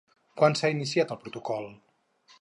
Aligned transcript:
Quan 0.41 0.55
s'ha 0.59 0.71
iniciat 0.77 1.13
el 1.17 1.21
protocol? 1.27 1.73